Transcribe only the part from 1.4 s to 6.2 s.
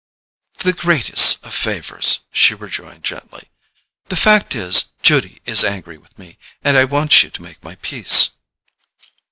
of favours," she rejoined gently. "The fact is, Judy is angry with